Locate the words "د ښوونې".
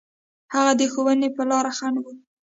0.79-1.29